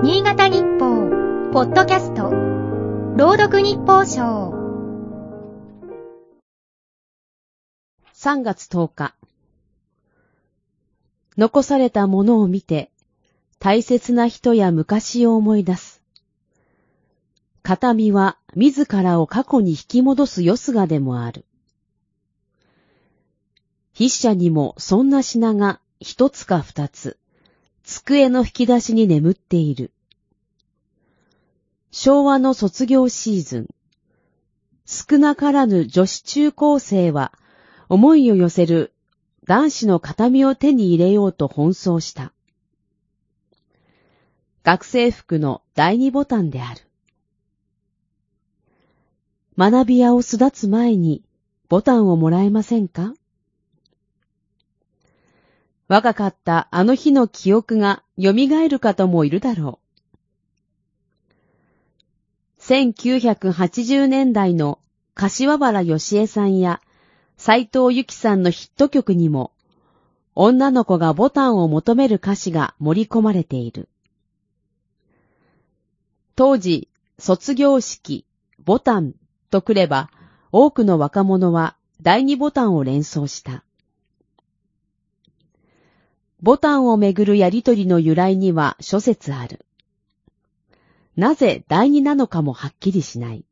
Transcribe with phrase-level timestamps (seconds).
[0.00, 2.30] 新潟日報、ポッドキャスト、
[3.16, 4.52] 朗読日報賞。
[8.14, 9.14] 3月10日。
[11.36, 12.92] 残されたものを見て、
[13.58, 16.00] 大切な人や昔を思い出す。
[17.62, 21.44] 形見は自らを過去に引き戻すよすがでもある。
[23.94, 27.18] 筆者にもそんな品が一つか二つ、
[27.84, 29.92] 机の引き出しに眠っている。
[31.90, 33.68] 昭和の卒業シーズン、
[34.84, 37.32] 少なからぬ女子中高生は
[37.88, 38.92] 思いを寄せる
[39.44, 42.32] 男子の形見を手に入れようと奔走した。
[44.62, 46.82] 学生服の第二ボタンである。
[49.56, 51.22] 学び屋を巣立つ前に
[51.68, 53.14] ボタンをもらえませんか？
[55.88, 58.32] 若かったあの日の記憶が蘇
[58.68, 59.88] る方もいるだろう。
[62.60, 64.78] 1980年代の
[65.14, 66.82] 柏原義恵さんや
[67.38, 69.52] 斎藤由紀さんのヒット曲にも、
[70.34, 73.88] 女の子がボタンを求める歌詞が盛り込まれている。
[76.36, 78.26] 当時、卒業式、
[78.64, 79.14] ボタン
[79.50, 80.10] とくれば、
[80.52, 83.64] 多くの若者は第二ボタンを連想した。
[86.40, 89.64] ボタンをめぐるやりとりの由来には諸説ある。
[91.16, 93.44] なぜ第二なのかもはっきりしない。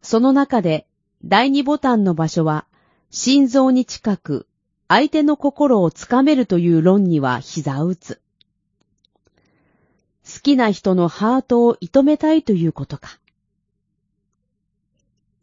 [0.00, 0.86] その中で
[1.22, 2.64] 第二ボタンの場所は
[3.10, 4.46] 心臓に近く
[4.88, 8.20] 相手の心をつかめるという論には膝を打つ。
[10.24, 13.18] 好きな人のハートを射止めたいということか。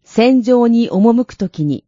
[0.03, 1.83] 戦場に赴くときに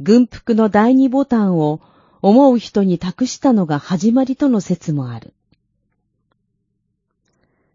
[0.00, 1.80] 軍服の第二ボタンを
[2.22, 5.32] 思う人に託したのが始まりとの説もある。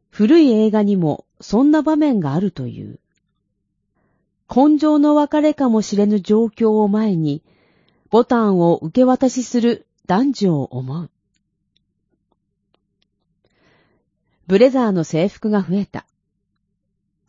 [0.10, 3.00] 古い映画にもそんな場面があるという。
[4.54, 7.42] 根性の別れかもしれぬ状況を前に、
[8.12, 11.10] ボタンを受け渡しする男女を思う。
[14.48, 16.06] ブレザーの制服が増えた。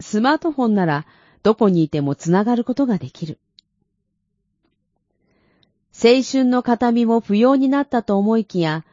[0.00, 1.06] スマートフォンなら
[1.42, 3.38] どこにいてもつながることができる。
[6.06, 8.84] 青春の形見も不要になったと思いきや、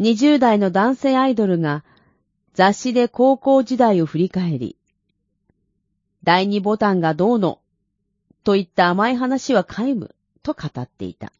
[0.00, 1.84] 20代の男性アイドルが
[2.54, 4.76] 雑誌で高校時代を振り返り、
[6.24, 7.60] 第二ボタンがどうの、
[8.42, 11.32] といった甘い話は皆無、と語っていた。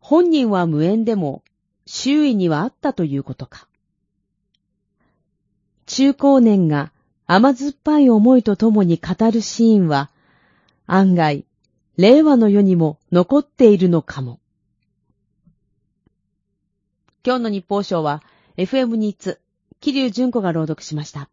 [0.00, 1.44] 本人は無縁でも、
[1.86, 3.68] 周囲にはあったということか。
[5.86, 6.90] 中高年が
[7.28, 10.10] 甘酸っぱい思いとともに語るシーンは、
[10.88, 11.44] 案外、
[11.98, 14.38] 令和の世にも残っているのかも。
[17.26, 18.22] 今日の日報賞は
[18.56, 19.40] FM ニーツ、
[19.80, 21.28] 桐生純子が朗読しました。